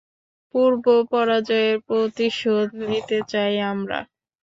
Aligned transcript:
পূর্ব 0.53 0.83
পরাজয়ের 1.11 1.75
প্রতিশোধ 1.87 2.67
নিতে 2.83 3.17
চাই 3.31 3.55
আমরা। 3.71 3.99